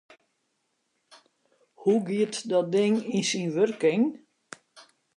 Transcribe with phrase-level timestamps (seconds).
[1.81, 4.03] Hoe giet dat ding yn syn wurking?